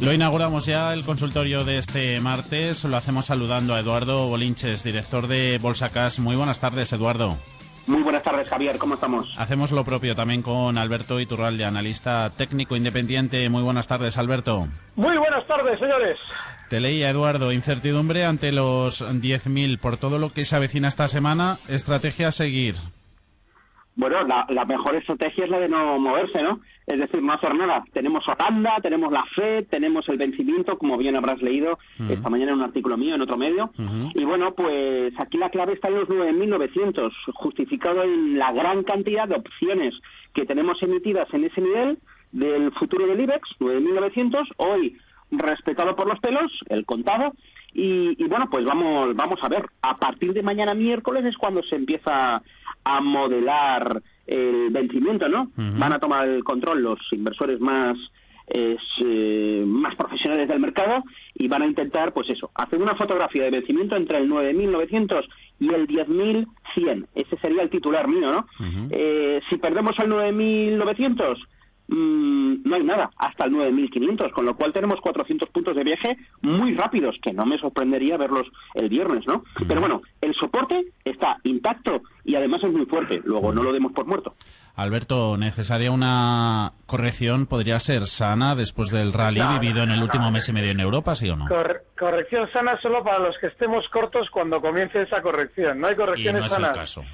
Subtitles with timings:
[0.00, 2.84] Lo inauguramos ya el consultorio de este martes.
[2.84, 6.20] Lo hacemos saludando a Eduardo Bolinches, director de Bolsa Cash.
[6.20, 7.36] Muy buenas tardes, Eduardo.
[7.86, 8.78] Muy buenas tardes, Javier.
[8.78, 9.36] ¿Cómo estamos?
[9.38, 13.46] Hacemos lo propio también con Alberto Iturralde, analista técnico independiente.
[13.50, 14.68] Muy buenas tardes, Alberto.
[14.96, 16.18] Muy buenas tardes, señores.
[16.70, 21.58] Te leía, Eduardo, incertidumbre ante los 10.000 por todo lo que se avecina esta semana.
[21.68, 22.76] Estrategia a seguir.
[23.96, 26.60] Bueno, la, la, mejor estrategia es la de no moverse, ¿no?
[26.90, 27.84] Es decir, no hacer nada.
[27.92, 32.10] Tenemos Holanda, tenemos la FED, tenemos el vencimiento, como bien habrás leído uh -huh.
[32.14, 33.70] esta mañana en un artículo mío, en otro medio.
[33.78, 34.12] Uh -huh.
[34.14, 39.28] Y bueno, pues aquí la clave está en los 9.900, justificado en la gran cantidad
[39.28, 39.94] de opciones
[40.34, 41.98] que tenemos emitidas en ese nivel
[42.32, 44.96] del futuro del IBEX, 9.900, hoy
[45.30, 47.32] respetado por los pelos, el contado,
[47.72, 49.64] y, y, bueno, pues vamos, vamos a ver.
[49.82, 52.42] A partir de mañana miércoles es cuando se empieza
[52.84, 55.42] a modelar el vencimiento, ¿no?
[55.42, 55.78] Uh -huh.
[55.78, 57.96] Van a tomar el control los inversores más
[58.50, 61.04] es, eh, más profesionales del mercado
[61.34, 65.24] y van a intentar, pues eso, hacer una fotografía de vencimiento entre el 9.900
[65.60, 67.06] y el 10.100.
[67.14, 68.46] Ese sería el titular mío, ¿no?
[68.58, 68.88] Uh -huh.
[68.90, 71.38] eh, si perdemos el 9.900
[71.90, 76.16] mmm, no hay nada hasta el 9.500, con lo cual tenemos 400 puntos de viaje
[76.40, 79.44] muy rápidos, que no me sorprendería verlos el viernes, ¿no?
[79.66, 83.92] Pero bueno, el soporte está intacto y además es muy fuerte, luego no lo demos
[83.92, 84.34] por muerto.
[84.76, 90.24] Alberto, ¿necesaria una corrección podría ser sana después del rally no, vivido en el último
[90.26, 91.46] no, mes y medio en Europa, sí o no?
[91.48, 95.96] Cor corrección sana solo para los que estemos cortos cuando comience esa corrección, no hay
[95.96, 96.70] correcciones y no es sanas.
[96.70, 97.04] El caso.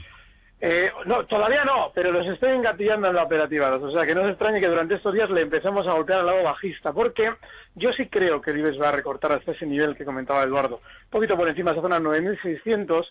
[0.59, 3.75] Eh, no, todavía no, pero los estoy engatillando en la operativa.
[3.77, 6.27] O sea, que no se extrañe que durante estos días le empecemos a golpear al
[6.27, 7.31] lado bajista, porque
[7.75, 10.77] yo sí creo que el IBEX va a recortar hasta ese nivel que comentaba Eduardo.
[10.77, 13.05] Un poquito por encima esa zona 9.600.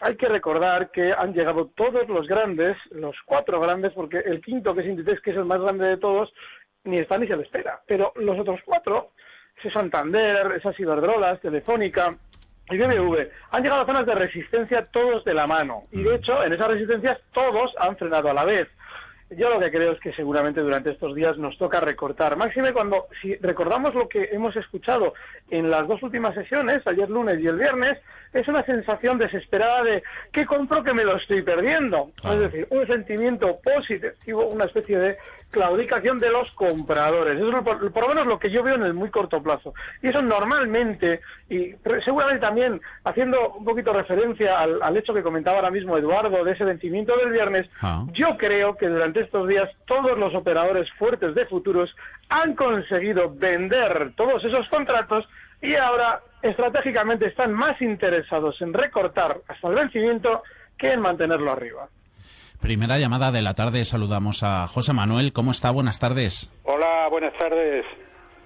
[0.00, 4.74] Hay que recordar que han llegado todos los grandes, los cuatro grandes, porque el quinto,
[4.74, 6.32] que es Inditex, que es el más grande de todos,
[6.84, 7.82] ni está ni se le espera.
[7.86, 9.10] Pero los otros cuatro,
[9.58, 12.16] ese Santander, esas Iberdrolas, Telefónica,
[12.70, 16.42] y BBV han llegado a zonas de resistencia todos de la mano y de hecho
[16.44, 18.68] en esas resistencias todos han frenado a la vez.
[19.30, 22.38] Yo lo que creo es que seguramente durante estos días nos toca recortar.
[22.38, 25.12] Máxime cuando, si recordamos lo que hemos escuchado
[25.50, 27.98] en las dos últimas sesiones, ayer lunes y el viernes,
[28.32, 30.02] es una sensación desesperada de
[30.32, 32.10] ¿qué compro que me lo estoy perdiendo?
[32.22, 32.32] Ah.
[32.32, 35.18] Es decir, un sentimiento positivo, una especie de
[35.50, 37.36] claudicación de los compradores.
[37.36, 39.74] Eso es por, por, lo menos lo que yo veo en el muy corto plazo.
[40.02, 45.58] Y eso normalmente, y seguramente también haciendo un poquito referencia al, al hecho que comentaba
[45.58, 48.04] ahora mismo Eduardo de ese vencimiento del viernes, ah.
[48.12, 51.94] yo creo que durante estos días todos los operadores fuertes de futuros
[52.28, 55.26] han conseguido vender todos esos contratos
[55.60, 60.42] y ahora estratégicamente están más interesados en recortar hasta el vencimiento
[60.76, 61.88] que en mantenerlo arriba.
[62.60, 65.32] Primera llamada de la tarde, saludamos a José Manuel.
[65.32, 65.70] ¿Cómo está?
[65.70, 66.50] Buenas tardes.
[66.64, 67.84] Hola, buenas tardes.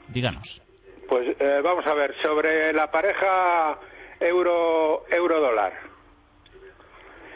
[0.09, 0.61] Díganos.
[1.09, 3.79] Pues eh, vamos a ver, sobre la pareja
[4.21, 5.73] euro euro dólar.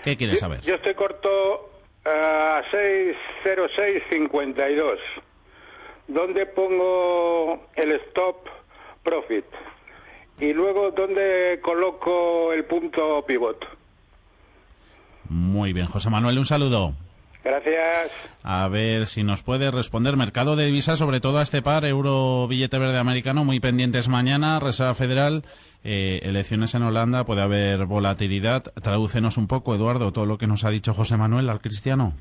[0.04, 0.60] ¿Qué quieres saber?
[0.60, 1.70] Yo, yo estoy corto
[2.04, 4.98] eh, a 60652.
[6.08, 8.46] ¿Dónde pongo el stop
[9.02, 9.46] profit?
[10.38, 13.64] Y luego, ¿dónde coloco el punto pivot?
[15.28, 16.94] Muy bien, José Manuel, un saludo.
[17.44, 18.10] Gracias.
[18.42, 20.16] A ver si nos puede responder.
[20.16, 24.58] Mercado de divisas, sobre todo a este par, euro billete verde americano, muy pendientes mañana,
[24.58, 25.44] Reserva Federal,
[25.84, 28.64] eh, elecciones en Holanda, puede haber volatilidad.
[28.82, 32.14] Tradúcenos un poco, Eduardo, todo lo que nos ha dicho José Manuel al cristiano.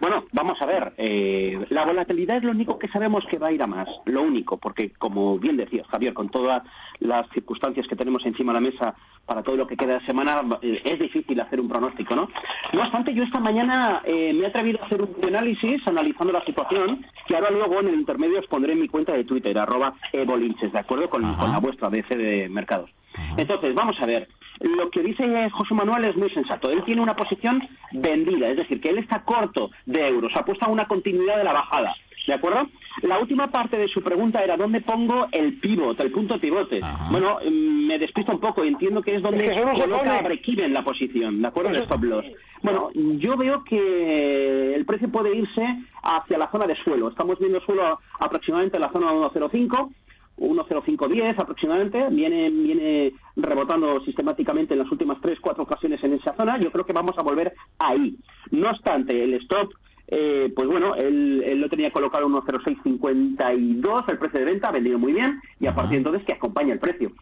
[0.00, 0.92] Bueno, vamos a ver.
[0.96, 3.88] Eh, la volatilidad es lo único que sabemos que va a ir a más.
[4.04, 6.62] Lo único, porque como bien decías, Javier, con todas
[7.00, 8.94] las circunstancias que tenemos encima de la mesa
[9.26, 12.28] para todo lo que queda de semana, eh, es difícil hacer un pronóstico, ¿no?
[12.72, 16.44] No obstante, yo esta mañana eh, me he atrevido a hacer un análisis analizando la
[16.44, 19.94] situación, que ahora luego en el intermedio os pondré en mi cuenta de Twitter, arroba
[20.12, 21.10] evolinches, ¿de acuerdo?
[21.10, 22.90] Con, con la vuestra BC de mercados.
[23.36, 24.28] Entonces, vamos a ver.
[24.60, 26.70] Lo que dice José Manuel es muy sensato.
[26.70, 27.62] Él tiene una posición
[27.92, 31.52] vendida, es decir, que él está corto de euros, apuesta a una continuidad de la
[31.52, 31.94] bajada.
[32.26, 32.68] ¿De acuerdo?
[33.02, 36.80] La última parte de su pregunta era ¿dónde pongo el pivot, el punto pivote?
[37.10, 39.76] Bueno, mm, me despisto un poco y entiendo que es donde Es que eso no
[39.76, 41.70] se coloca break-even la posición, ¿de acuerdo?
[41.70, 42.26] El stop loss.
[42.62, 45.64] Bueno, yo veo que el precio puede irse
[46.02, 47.08] hacia la zona de suelo.
[47.08, 49.90] Estamos viendo suelo aproximadamente en la zona 1.05,
[50.38, 52.08] 1.0510 aproximadamente.
[52.10, 56.58] Viene, viene rebotando sistemáticamente en las últimas tres, cuatro ocasiones en esa zona.
[56.58, 58.16] Yo creo que vamos a volver ahí.
[58.50, 59.72] No obstante, el stop
[60.10, 64.72] eh, pues bueno, él, él lo tenía colocado en 1.0652, el precio de venta, ha
[64.72, 67.12] vendido muy bien, y a partir de entonces que acompaña el precio.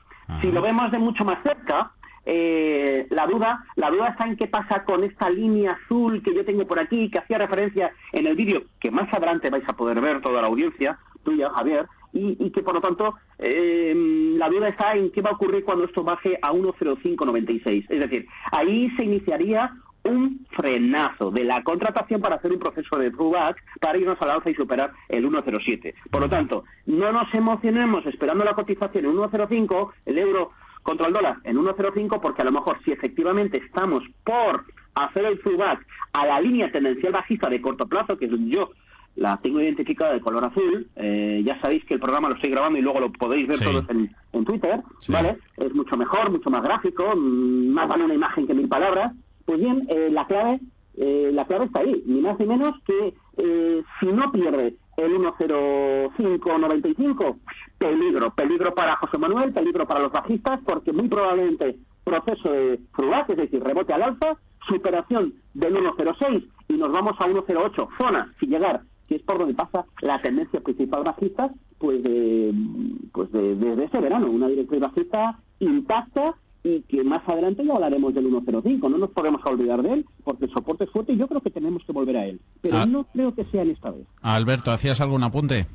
[0.41, 1.93] Si lo vemos de mucho más cerca,
[2.25, 6.45] eh, la duda la duda está en qué pasa con esta línea azul que yo
[6.45, 10.01] tengo por aquí, que hacía referencia en el vídeo, que más adelante vais a poder
[10.01, 11.87] ver toda la audiencia, tuya, Javier,
[12.17, 13.95] y, y que por lo tanto eh,
[14.37, 17.87] la duda está en qué va a ocurrir cuando esto baje a 1.0596.
[17.89, 19.73] Es decir, ahí se iniciaría
[20.05, 24.51] un frenazo de la contratación para hacer un proceso de pullback para irnos al alza
[24.51, 25.95] y superar el 1.07.
[26.11, 30.53] Por lo tanto, no nos emocionemos esperando la cotización en 1.05, el euro
[30.83, 34.65] contra el dólar en 1.05, porque a lo mejor si efectivamente estamos por
[34.95, 38.71] hacer el pullback a la línea tendencial bajista de corto plazo, que yo
[39.17, 42.79] la tengo identificada de color azul, eh, ya sabéis que el programa lo estoy grabando
[42.79, 43.65] y luego lo podéis ver Sí.
[43.65, 45.13] todos en, en Twitter, Sí.
[45.13, 45.39] ¿vale?
[45.57, 49.13] Es mucho mejor, mucho más gráfico, mm, más vale una imagen que mil palabras.
[49.45, 50.61] Pues bien, eh, la clave
[50.99, 55.13] eh, la clave está ahí, ni más ni menos que eh, si no pierde el
[55.19, 57.37] 1.0595,
[57.79, 63.29] peligro, peligro para José Manuel, peligro para los bajistas, porque muy probablemente proceso de frugat,
[63.31, 64.37] es decir, rebote al alza,
[64.69, 69.55] superación del 1.06 y nos vamos a 1.08, zona, sin llegar, que es por donde
[69.55, 72.53] pasa la tendencia principal bajista, pues de,
[73.13, 78.13] pues de, desde este verano, una directriz bajista intacta y que más adelante ya hablaremos
[78.15, 81.29] del 1.05, no nos podemos olvidar de él, porque el soporte es fuerte y yo
[81.29, 82.87] creo que tenemos que volver a él, pero Ah.
[82.87, 84.07] no creo que sea en esta vez.
[84.23, 85.67] Alberto, ¿hacías algún apunte?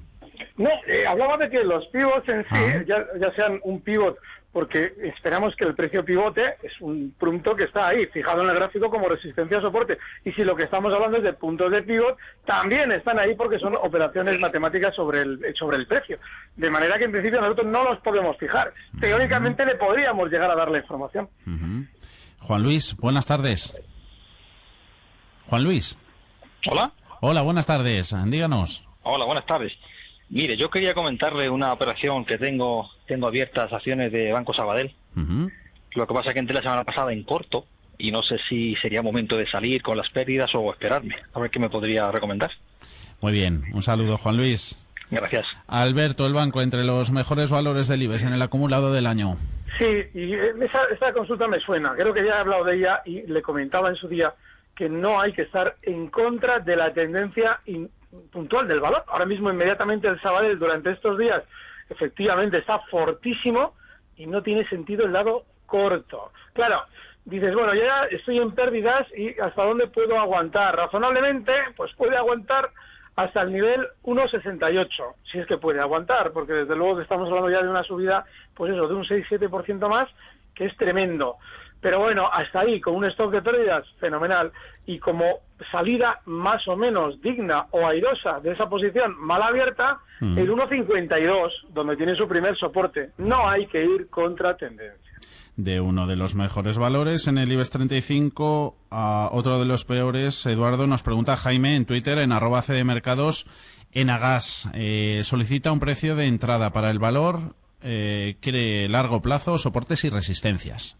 [0.57, 2.83] No, eh, hablaba de que los pivots en sí, Ah.
[2.85, 4.17] ya, ya sean un pivot,
[4.51, 8.55] porque esperamos que el precio pivote es un punto que está ahí, fijado en el
[8.55, 9.97] gráfico como resistencia a soporte.
[10.25, 13.59] Y si lo que estamos hablando es de puntos de pivot, también están ahí porque
[13.59, 16.19] son operaciones matemáticas sobre el, eh, sobre el precio.
[16.55, 18.73] De manera que en principio nosotros no los podemos fijar.
[18.99, 21.29] Teóricamente le podríamos llegar a dar la información.
[22.39, 23.77] Juan Luis, buenas tardes.
[25.47, 25.97] Juan Luis.
[26.69, 26.91] Hola.
[27.21, 28.13] Hola, buenas tardes.
[28.25, 28.83] Díganos.
[29.03, 29.71] Hola, buenas tardes.
[30.31, 34.93] Mire, yo quería comentarle una operación que tengo tengo abiertas acciones de Banco Sabadell.
[35.15, 35.51] Ujú.
[35.93, 37.65] Lo que pasa es que entré la semana pasada en corto
[37.97, 41.15] y no sé si sería momento de salir con las pérdidas o esperarme.
[41.33, 42.49] A ver qué me podría recomendar.
[43.19, 43.65] Muy bien.
[43.73, 44.81] Un saludo, Juan Luis.
[45.11, 45.45] Gracias.
[45.67, 49.35] Alberto, el banco entre los mejores valores del IBEX en el acumulado del año.
[49.77, 51.93] Sí, y esa, esa consulta me suena.
[51.97, 54.33] Creo que ya he hablado de ella y le comentaba en su día
[54.75, 57.89] que no hay que estar en contra de la tendencia in-
[58.31, 59.03] puntual del valor.
[59.07, 61.43] Ahora mismo, inmediatamente, el Sabadell durante estos días
[61.89, 63.75] efectivamente está fortísimo
[64.17, 66.31] y no tiene sentido el lado corto.
[66.53, 66.83] Claro,
[67.25, 70.75] dices, bueno, ya estoy en pérdidas y ¿hasta dónde puedo aguantar?
[70.75, 72.71] Razonablemente, pues puede aguantar
[73.15, 74.87] hasta el nivel 1,68,
[75.31, 78.25] si es que puede aguantar, porque desde luego que estamos hablando ya de una subida,
[78.55, 80.07] pues eso, de un 6-7% más,
[80.55, 81.37] que es tremendo.
[81.81, 84.51] Pero bueno, hasta ahí, con un stock de pérdidas, fenomenal.
[84.85, 85.39] Y como
[85.71, 90.37] salida más o menos digna o airosa de esa posición mal abierta, Mm.
[90.37, 93.09] el 1,52, donde tiene su primer soporte.
[93.17, 95.11] No hay que ir contra tendencia.
[95.57, 100.45] De uno de los mejores valores en el IBEX 35 a otro de los peores,
[100.45, 103.47] Eduardo nos pregunta Jaime en Twitter en arroba cdmercados
[103.91, 104.69] en Agas.
[104.75, 107.39] Eh, solicita un precio de entrada para el valor,
[107.81, 110.97] eh, quiere largo plazo, soportes y resistencias.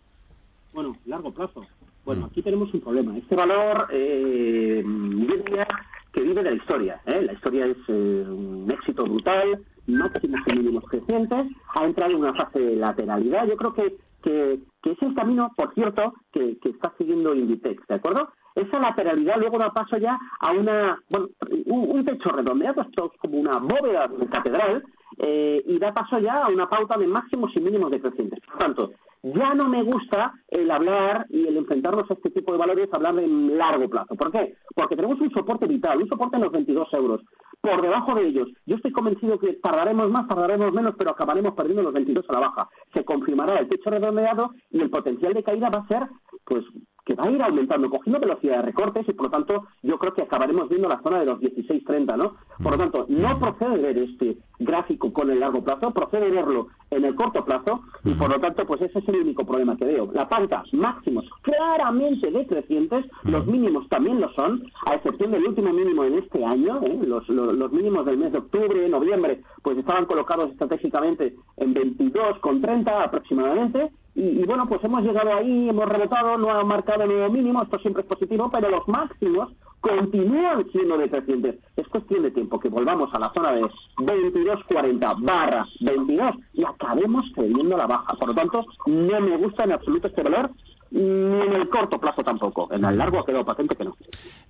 [1.21, 1.67] Bueno, largo plazo.
[2.03, 3.17] Bueno, aquí tenemos un problema.
[3.17, 5.67] Este valor, eh, yo diría
[6.11, 7.01] que vive de la historia.
[7.05, 7.21] ¿eh?
[7.21, 11.43] La historia es eh, un éxito brutal, máximos y mínimos crecientes,
[11.75, 13.47] ha entrado en una fase de lateralidad.
[13.47, 17.87] Yo creo que, que, que es el camino, por cierto, que, que está siguiendo Inditex,
[17.87, 18.29] ¿de acuerdo?
[18.55, 21.29] Esa lateralidad luego da paso ya a una, bueno,
[21.67, 24.83] un, un techo redondeado, esto es como una bóveda de catedral,
[25.19, 28.39] eh, y da paso ya a una pauta de máximos y mínimos decrecientes.
[28.41, 28.91] Por tanto,
[29.23, 33.15] ya no me gusta el hablar y el enfrentarnos a este tipo de valores, hablar
[33.15, 34.15] de largo plazo.
[34.15, 34.55] ¿Por qué?
[34.75, 37.21] Porque tenemos un soporte vital, un soporte en los 22 euros.
[37.61, 41.83] Por debajo de ellos, yo estoy convencido que tardaremos más, tardaremos menos, pero acabaremos perdiendo
[41.83, 42.69] los 22 a la baja.
[42.93, 46.07] Se confirmará el techo redondeado y el potencial de caída va a ser,
[46.43, 46.63] pues,
[47.05, 50.13] que va a ir aumentando, cogiendo velocidad de recortes y por lo tanto yo creo
[50.13, 52.35] que acabaremos viendo la zona de los 16.30, ¿no?
[52.61, 57.05] Por lo tanto, no procede ver este gráfico con el largo plazo, procede verlo en
[57.05, 60.09] el corto plazo y por lo tanto pues ese es el único problema que veo.
[60.13, 66.03] La pauta, máximos claramente decrecientes, los mínimos también lo son, a excepción del último mínimo
[66.03, 66.99] en este año, ¿eh?
[67.01, 73.05] los, los, los, mínimos del mes de octubre, noviembre, pues estaban colocados estratégicamente en 22,30
[73.05, 77.79] aproximadamente y, bueno, pues hemos llegado ahí, hemos rebotado, no ha marcado nuevo mínimo, esto
[77.79, 81.55] siempre es positivo, pero los máximos continúan siendo decrecientes.
[81.75, 83.61] Es cuestión de tiempo que volvamos a la zona de
[83.97, 88.13] 22.40 barra 22 y acabemos cediendo la baja.
[88.19, 90.51] Por lo tanto, no me gusta en absoluto este valor,
[90.91, 92.67] ni en el corto plazo tampoco.
[92.73, 93.95] En el largo ha quedado patente que no.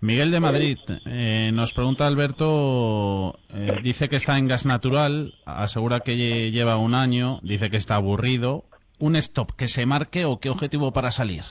[0.02, 6.00] Miguel de Madrid, eh, nos pregunta Alberto, eh, dice que está en gas natural, asegura
[6.00, 8.66] que lleva un año, dice que está aburrido,
[9.02, 11.44] un stop que se marque o qué objetivo para salir?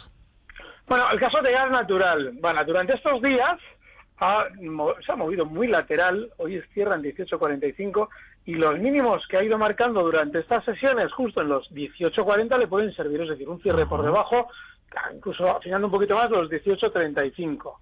[0.86, 2.32] Bueno, el caso de gas natural.
[2.40, 3.58] Bueno, durante estos días
[4.18, 8.08] se ha movido muy lateral, hoy cierra en 18.45
[8.46, 12.66] y los mínimos que ha ido marcando durante estas sesiones, justo en los 18.40, le
[12.66, 14.48] pueden servir, es decir, un cierre por debajo,
[15.14, 17.76] incluso afinando un poquito más, los 18.35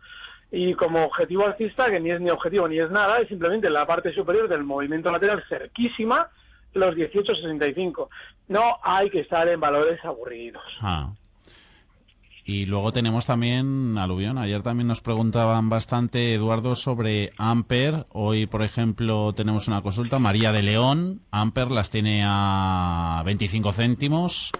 [0.50, 3.86] y como objetivo alcista, que ni es ni objetivo ni es nada, es simplemente la
[3.86, 6.28] parte superior del movimiento lateral cerquísima,
[6.72, 8.08] los 18.65.
[8.48, 10.62] No hay que estar en valores aburridos.
[10.80, 11.12] Ah.
[12.44, 14.38] Y luego tenemos también aluvión.
[14.38, 18.06] Ayer también nos preguntaban bastante, Eduardo, sobre Amper.
[18.08, 20.18] Hoy, por ejemplo, tenemos una consulta.
[20.18, 24.52] María de León, Amper las tiene a 25 céntimos.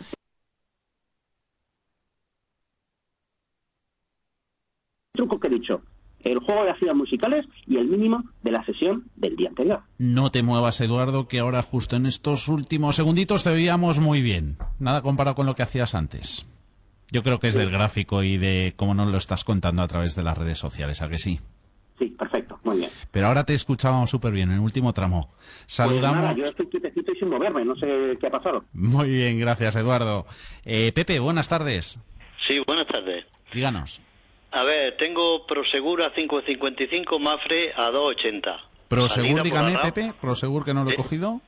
[5.12, 5.82] Truco que he dicho
[6.32, 9.82] el juego de actividades musicales y el mínimo de la sesión del día anterior.
[9.98, 14.56] No te muevas, Eduardo, que ahora justo en estos últimos segunditos te veíamos muy bien.
[14.78, 16.46] Nada comparado con lo que hacías antes.
[17.10, 20.14] Yo creo que es del gráfico y de cómo nos lo estás contando a través
[20.14, 21.40] de las redes sociales, ¿a que sí?
[21.98, 22.90] Sí, perfecto, muy bien.
[23.10, 25.30] Pero ahora te escuchábamos súper bien en el último tramo.
[25.66, 26.26] Saludamos.
[26.26, 28.64] Pues yo estoy quietecito y sin moverme, no sé qué ha pasado.
[28.72, 30.26] Muy bien, gracias, Eduardo.
[30.64, 31.98] Eh, Pepe, buenas tardes.
[32.46, 33.24] Sí, buenas tardes.
[33.52, 34.00] Díganos.
[34.50, 38.60] A ver, tengo Prosegur a 5.55, Mafre a 2.80.
[38.88, 41.40] Prosegur, dígame, Pepe, Prosegur que no lo he cogido.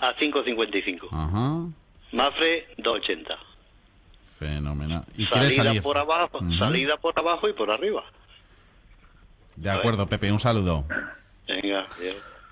[0.00, 1.08] A 5.55.
[1.12, 1.66] Ajá.
[2.12, 3.36] Mafre 2.80.
[4.38, 5.04] Fenomenal.
[5.16, 5.82] ¿Y salida salir?
[5.82, 8.04] por abajo, salida por abajo y por arriba.
[9.56, 10.84] De acuerdo, Pepe, un saludo.
[11.48, 11.86] Venga.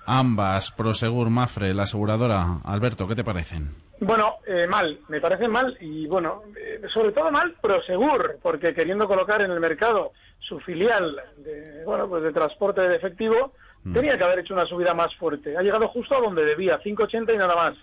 [0.07, 2.59] Ambas, Prosegur, Mafre, la aseguradora.
[2.63, 3.75] Alberto, ¿qué te parecen?
[3.99, 9.07] Bueno, eh, mal, me parece mal y bueno, eh, sobre todo mal Prosegur, porque queriendo
[9.07, 13.93] colocar en el mercado su filial de, bueno, pues de transporte de efectivo, mm.
[13.93, 15.57] tenía que haber hecho una subida más fuerte.
[15.57, 17.73] Ha llegado justo a donde debía, 5.80 y nada más.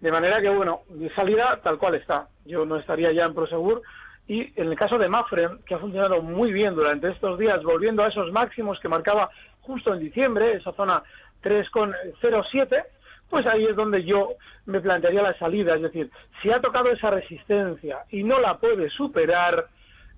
[0.00, 2.28] De manera que, bueno, de salida tal cual está.
[2.44, 3.82] Yo no estaría ya en Prosegur.
[4.26, 8.02] Y en el caso de Mafre, que ha funcionado muy bien durante estos días, volviendo
[8.02, 9.30] a esos máximos que marcaba
[9.62, 11.02] justo en diciembre, esa zona
[11.42, 12.84] 3,07,
[13.28, 14.30] pues ahí es donde yo
[14.66, 15.74] me plantearía la salida.
[15.74, 16.10] Es decir,
[16.42, 19.66] si ha tocado esa resistencia y no la puede superar,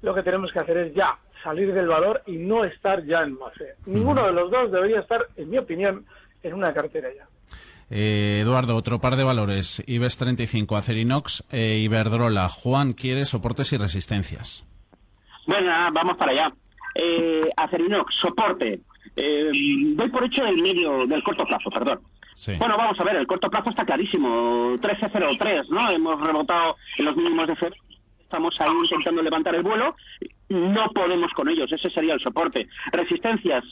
[0.02, 3.38] lo que tenemos que hacer es ya salir del valor y no estar ya en
[3.38, 3.74] Mafre.
[3.86, 6.04] Ninguno de los dos debería estar, en mi opinión,
[6.42, 7.26] en una cartera ya.
[7.88, 9.82] Eh, Eduardo, otro par de valores.
[9.86, 12.48] IBEX 35, Acerinox, e Iberdrola.
[12.48, 14.64] Juan, ¿quiere soportes y resistencias?
[15.46, 16.52] Bueno, vamos para allá.
[16.94, 18.80] Eh, Acerinox, soporte.
[19.14, 19.50] Eh,
[19.94, 22.00] doy por hecho el medio del corto plazo, perdón.
[22.58, 24.74] Bueno, vamos a ver, el corto plazo está clarísimo.
[24.76, 25.90] 13.03, ¿no?
[25.90, 27.82] Hemos rebotado en los mínimos de febrero.
[28.20, 29.94] Estamos ahí intentando levantar el vuelo.
[30.48, 32.68] No podemos con ellos, ese sería el soporte.
[32.92, 33.64] Resistencias,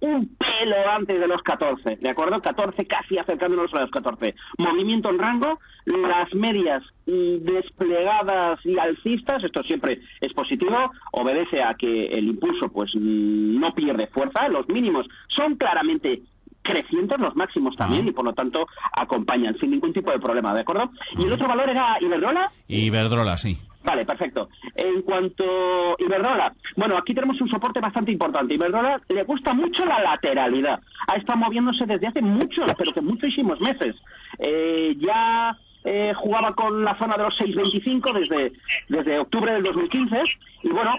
[0.00, 2.40] un pelo antes de los 14, ¿de acuerdo?
[2.40, 4.34] 14 casi acercándonos a los 14.
[4.58, 12.06] Movimiento en rango, las medias desplegadas y alcistas, esto siempre es positivo, obedece a que
[12.06, 16.22] el impulso pues no pierde fuerza, los mínimos son claramente
[16.68, 20.60] crecientes, los máximos también, y por lo tanto acompañan sin ningún tipo de problema, ¿de
[20.60, 20.90] acuerdo?
[21.18, 22.50] ¿Y el otro valor era Iberdrola?
[22.68, 23.58] Iberdrola, sí.
[23.84, 24.50] Vale, perfecto.
[24.74, 28.54] En cuanto a Iberdrola, bueno, aquí tenemos un soporte bastante importante.
[28.54, 30.78] Iberdrola le gusta mucho la lateralidad.
[31.06, 33.96] Ha estado moviéndose desde hace muchos, pero que muchísimos meses.
[34.38, 38.52] Eh, ya eh, jugaba con la zona de los 6.25 desde,
[38.88, 40.22] desde octubre del 2015
[40.64, 40.96] y bueno,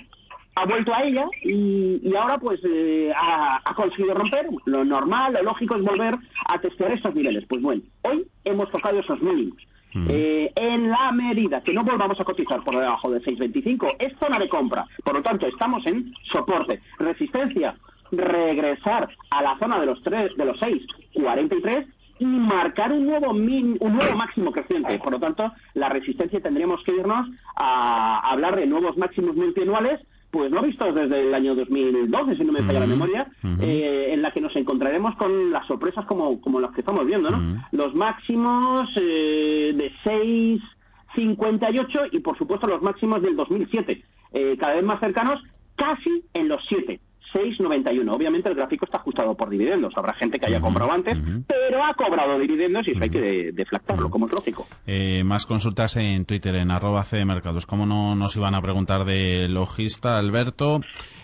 [0.60, 4.48] ha vuelto a ella y, ahora pues eh, ha, conseguido romper.
[4.66, 6.16] Lo normal, lo lógico es volver
[6.48, 7.46] a testear esos niveles.
[7.48, 9.58] Pues bueno, hoy hemos tocado esos mínimos.
[9.94, 10.08] Mm.
[10.10, 14.38] Eh, en la medida que no volvamos a cotizar por debajo de 6.25 es zona
[14.38, 14.86] de compra.
[15.04, 16.82] Por lo tanto, estamos en soporte.
[17.00, 17.76] Resistencia,
[18.12, 21.88] regresar a la zona de los 3, de los 6.43
[22.20, 25.00] y marcar un nuevo un nuevo máximo creciente.
[25.00, 30.02] Por lo tanto, la resistencia tendríamos que irnos a hablar de nuevos máximos multianuales
[30.32, 33.28] pues no vistos desde el año 2012, si no me falla la memoria,
[33.62, 37.30] eh, en la que nos encontraremos con las sorpresas como, como las que estamos viendo,
[37.30, 37.64] ¿no?
[37.72, 44.84] Los máximos eh, de 6,58 y por supuesto los máximos del 2007, eh, cada vez
[44.84, 45.42] más cercanos,
[45.76, 47.00] casi en los 7.
[47.34, 48.14] 6,91.
[48.14, 49.94] Obviamente el gráfico está ajustado por dividendos.
[49.96, 51.18] Habrá gente que haya comprado antes,
[51.48, 54.68] pero ha cobrado dividendos y eso hay que deflactarlo, como es lógico.
[54.88, 57.66] Eh, más consultas en Twitter, en arroba Mercados.
[57.66, 60.82] ¿Cómo no nos iban a preguntar de logista, Alberto?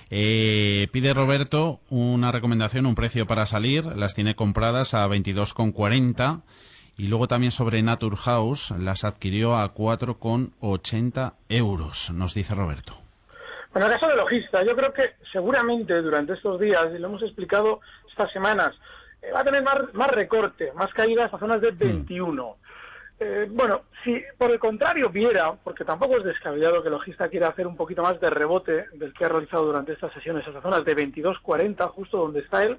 [0.09, 3.85] Eh, pide Roberto una recomendación, un precio para salir.
[3.85, 6.43] Las tiene compradas a 22,40.
[6.97, 13.04] Y luego también sobre Naturhaus, las adquirió a 4,80 euros, nos dice Roberto.
[13.75, 17.21] En el caso de logista, yo creo que seguramente durante estos días, y lo hemos
[17.21, 18.73] explicado estas semanas,
[19.21, 22.43] eh, va a tener más, más recorte, más caídas a zonas de 21.
[22.43, 22.65] Mm.
[23.19, 27.49] Eh, bueno, si por el contrario viera, porque tampoco es descabellado que el logista quiera
[27.49, 30.85] hacer un poquito más de rebote del que ha realizado durante estas sesiones, esas zonas
[30.85, 32.77] de 22-40, justo donde está él,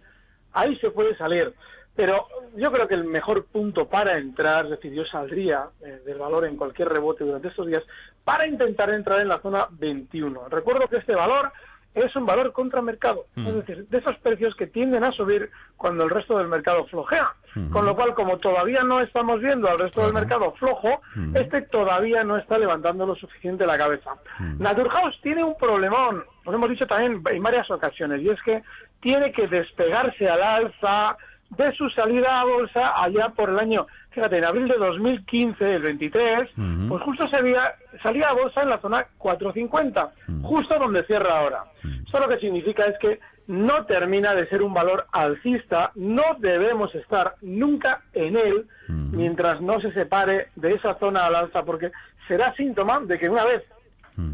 [0.55, 1.53] ahí se puede salir.
[1.97, 6.19] Pero yo creo que el mejor punto para entrar, es decir, yo saldría eh, del
[6.19, 7.83] valor en cualquier rebote durante estos días
[8.23, 10.49] para intentar entrar en la zona 21.
[10.49, 11.51] Recuerdo que este valor
[11.95, 16.05] es un valor contra mercado, es decir, de esos precios que tienden a subir cuando
[16.05, 17.35] el resto del mercado flojea.
[17.73, 21.01] Con lo cual, como todavía no estamos viendo al resto del mercado flojo,
[21.33, 24.11] este todavía no está levantando lo suficiente la cabeza.
[24.59, 28.63] Naturhaus tiene un problemón, lo hemos dicho también en varias ocasiones, y es que
[29.01, 31.17] tiene que despegarse al alza,
[31.51, 35.83] de su salida a bolsa allá por el año, fíjate, en abril de 2015, el
[35.83, 36.51] 23,
[36.89, 40.13] pues justo salía, salía a bolsa en la zona 450,
[40.43, 41.65] justo donde cierra ahora.
[42.05, 46.95] Esto lo que significa es que no termina de ser un valor alcista, no debemos
[46.95, 51.93] estar nunca en él mientras no se separe de esa zona al alza, porque
[52.27, 53.63] será síntoma de que una vez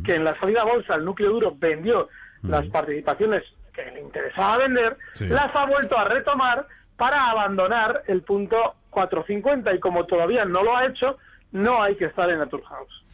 [0.05, 2.09] que en la salida a bolsa el núcleo duro vendió
[2.43, 3.43] las participaciones
[3.73, 8.57] que le interesaba vender, las ha vuelto a retomar para abandonar el punto
[8.91, 11.17] 450 y como todavía no lo ha hecho,
[11.53, 13.05] no hay que estar en Naturhaus.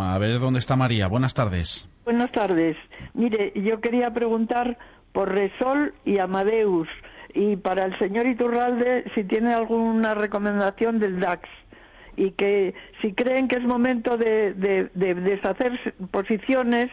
[0.00, 1.08] A ver dónde está María.
[1.08, 1.88] Buenas tardes.
[2.04, 2.76] Buenas tardes.
[3.14, 4.78] Mire, yo quería preguntar
[5.12, 6.88] por Resol y Amadeus
[7.34, 11.48] y para el señor Iturralde si tiene alguna recomendación del DAX
[12.16, 16.86] y que si creen que es momento de, de, de deshacer posiciones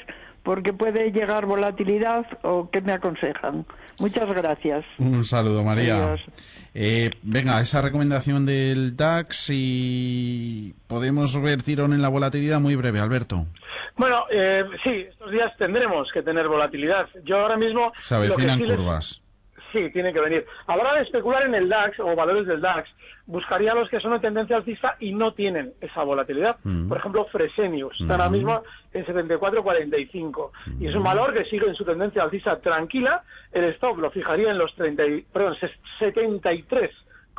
[0.44, 3.66] porque puede llegar volatilidad o qué me aconsejan.
[4.00, 4.86] Muchas gracias.
[4.98, 6.16] Un saludo, María.
[6.74, 13.00] Eh, venga, esa recomendación del DAX y podemos ver tirón en la volatilidad muy breve,
[13.00, 13.46] Alberto.
[13.98, 17.08] Bueno, eh, sí, estos días tendremos que tener volatilidad.
[17.24, 17.92] Yo ahora mismo...
[18.02, 19.21] Se avecinan curvas.
[19.72, 20.46] Sí, tiene que venir.
[20.68, 22.90] A la hora de especular en el DAX o valores del DAX,
[23.26, 26.58] buscaría los que son de tendencia alcista y no tienen esa volatilidad.
[26.64, 26.90] Mm.
[26.90, 28.34] Por ejemplo, Fresenius, está ahora mm.
[28.34, 31.06] mismo en 74.45 y es un mm.
[31.06, 33.24] valor que sigue en su tendencia alcista tranquila.
[33.52, 35.56] El stop lo fijaría en los 30, perdón,
[36.00, 36.92] 73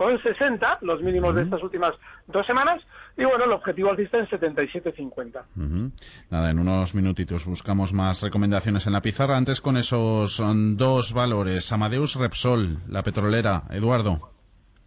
[0.02, 1.92] con 60, los mínimos de estas últimas
[2.26, 2.82] dos semanas,
[3.16, 5.92] y bueno, el objetivo alcista en 77.50.
[6.30, 9.36] Nada, en unos minutitos buscamos más recomendaciones en la pizarra.
[9.36, 10.42] Antes con esos
[10.76, 13.62] dos valores, Amadeus Repsol, la petrolera.
[13.70, 14.18] Eduardo.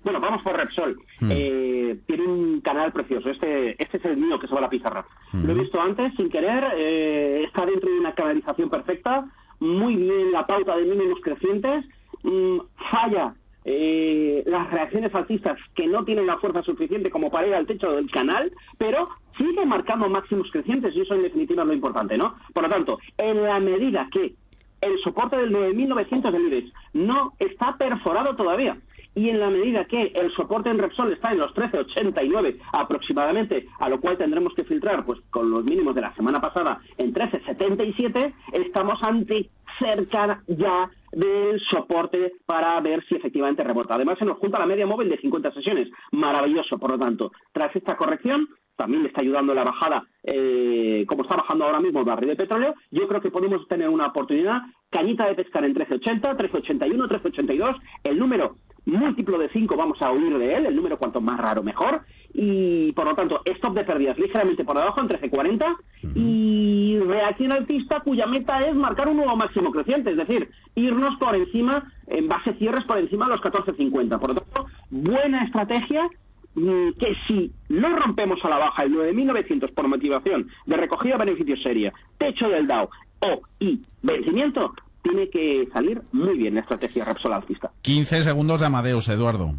[0.03, 0.99] Bueno, vamos por Repsol.
[1.19, 1.31] Hmm.
[1.31, 3.29] Eh, tiene un canal precioso.
[3.29, 5.05] Este, este es el mío que se va a la pizarra.
[5.33, 6.63] Lo he visto antes, sin querer.
[6.75, 9.25] Eh, está dentro de una canalización perfecta.
[9.59, 11.85] Muy bien la pauta de mínimos crecientes.
[12.23, 12.59] Mm,
[12.91, 13.33] falla
[13.65, 17.91] eh, las reacciones alcistas que no tienen la fuerza suficiente como para ir al techo
[17.91, 22.35] del canal, pero sigue marcando máximos crecientes y eso en definitiva es lo importante, ¿no?
[22.53, 24.35] Por lo tanto, en la medida que
[24.81, 28.77] el soporte del 9.900 de IBEX no está perforado todavía,
[29.15, 33.89] y en la medida que el soporte en Repsol está en los 13,89 aproximadamente, a
[33.89, 38.33] lo cual tendremos que filtrar pues con los mínimos de la semana pasada en 13,77,
[38.51, 39.49] estamos ante
[39.79, 43.95] cerca ya del soporte para ver si efectivamente rebota.
[43.95, 45.89] Además, se nos junta la media móvil de 50 sesiones.
[46.11, 47.31] Maravilloso, por lo tanto.
[47.51, 51.99] Tras esta corrección, también le está ayudando la bajada, eh, como está bajando ahora mismo
[51.99, 55.73] el barril de petróleo, yo creo que podemos tener una oportunidad, cañita de pescar en
[55.73, 60.97] 13.80, 13.81, 13.82, el número múltiplo de 5 vamos a huir de él, el número
[60.97, 62.01] cuanto más raro mejor,
[62.37, 65.77] y por lo tanto, stop de pérdidas ligeramente por debajo en 13.40
[66.15, 71.33] y reacción altista cuya meta es marcar un nuevo máximo creciente, es decir, irnos por
[71.33, 74.19] encima, en base cierres por encima de los 14.50.
[74.19, 76.09] Por lo tanto, buena estrategia
[76.55, 81.25] mm, que si no rompemos a la baja el 9.900 por motivación de recogida de
[81.25, 82.89] beneficios seria, techo del DAO
[83.21, 87.71] o y vencimiento, tiene que salir muy bien la estrategia Repsol alcista.
[87.81, 89.53] 15 segundos de Amadeus, Eduardo.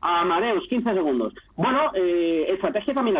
[0.00, 1.34] Amadeus, 15 segundos.
[1.56, 3.18] Bueno, eh, estrategia también.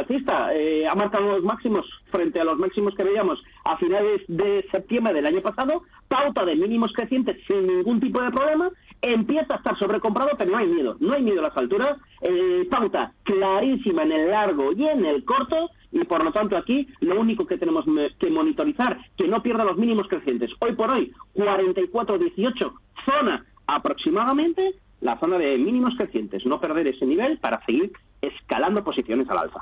[0.54, 5.12] Eh, ha marcado los máximos frente a los máximos que veíamos a finales de septiembre
[5.12, 5.82] del año pasado.
[6.06, 8.70] Pauta de mínimos crecientes sin ningún tipo de problema.
[9.02, 10.96] Empieza a estar sobrecomprado, pero no hay miedo.
[11.00, 11.98] No hay miedo a las alturas.
[12.22, 15.70] Eh, pauta clarísima en el largo y en el corto.
[15.90, 17.84] Y por lo tanto aquí lo único que tenemos
[18.18, 20.50] que monitorizar, que no pierda los mínimos crecientes.
[20.60, 22.72] Hoy por hoy, 44-18,
[23.06, 29.28] zona aproximadamente la zona de mínimos crecientes, no perder ese nivel para seguir escalando posiciones
[29.30, 29.60] al alza.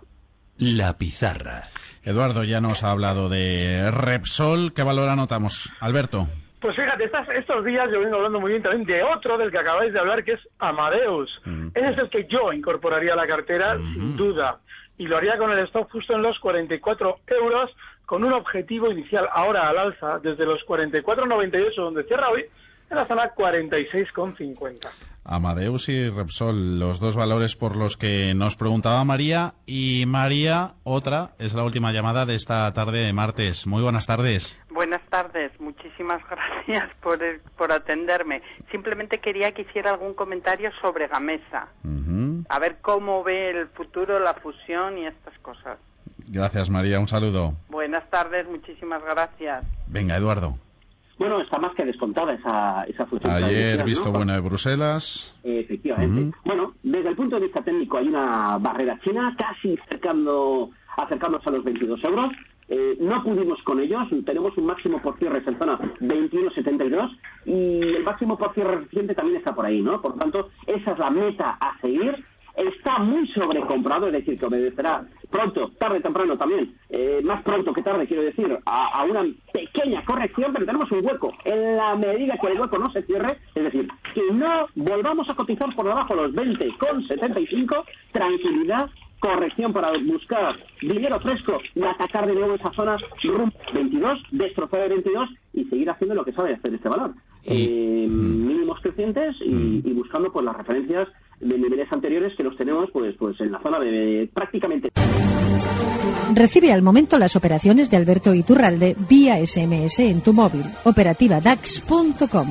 [0.58, 1.62] La pizarra.
[2.02, 4.72] Eduardo ya nos ha hablado de Repsol.
[4.72, 5.70] ¿Qué valor anotamos?
[5.80, 6.28] Alberto.
[6.60, 9.92] Pues fíjate, estos días yo vengo hablando muy bien también de otro del que acabáis
[9.92, 11.30] de hablar, que es Amadeus.
[11.44, 11.68] Mm.
[11.74, 14.58] Ese es el que yo incorporaría a la cartera, sin duda.
[14.96, 17.70] Y lo haría con el stop justo en los 44 euros,
[18.06, 22.46] con un objetivo inicial ahora al alza, desde los 44,98 donde cierra hoy,
[22.90, 24.88] en la zona 46,50.
[25.26, 29.54] Amadeus y Repsol, los dos valores por los que nos preguntaba María.
[29.66, 33.66] Y María, otra, es la última llamada de esta tarde de martes.
[33.66, 34.58] Muy buenas tardes.
[34.70, 37.18] Buenas tardes, muchísimas gracias por,
[37.56, 38.42] por atenderme.
[38.70, 41.68] Simplemente quería que hiciera algún comentario sobre Gamesa.
[42.48, 45.78] A ver cómo ve el futuro, la fusión y estas cosas.
[46.28, 47.00] Gracias, María.
[47.00, 47.54] Un saludo.
[47.68, 49.64] Buenas tardes, muchísimas gracias.
[49.86, 50.58] Venga, Eduardo.
[51.18, 53.32] Bueno, está más que descontada esa, esa fusión.
[53.32, 55.34] Ayer visto buena de Bruselas.
[55.42, 56.36] efectivamente.
[56.44, 61.52] Bueno, desde el punto de vista técnico hay una barrera china casi acercando, acercándose a
[61.52, 62.26] los 22 euros.
[62.68, 68.02] Eh, no pudimos con ellos, tenemos un máximo por cierre en zona 21.72 y el
[68.02, 70.02] máximo por cierre reciente también está por ahí, ¿no?
[70.02, 72.24] Por tanto, esa es la meta a seguir
[72.56, 77.82] está muy sobrecomprado, es decir, que obedecerá pronto, tarde, temprano también, eh, más pronto que
[77.82, 81.32] tarde, quiero decir, a, una pequeña corrección, pero tenemos un hueco.
[81.44, 85.34] En la medida que el hueco no se cierre, es decir, que no volvamos a
[85.34, 88.88] cotizar por debajo los 20 con 75, tranquilidad,
[89.18, 94.90] corrección para buscar dinero fresco y atacar de nuevo esa zona rumbo 22, destrozar el
[94.90, 97.12] 22 y seguir haciendo lo que sabe hacer este valor.
[97.44, 101.08] Eh, mínimos crecientes y, y buscando pues las referencias
[101.40, 104.90] de niveles anteriores que los tenemos pues, pues en la zona de prácticamente.
[106.34, 110.64] Recibe al momento las operaciones de Alberto Iturralde vía SMS en tu móvil.
[110.84, 112.48] Operativa DAX.com.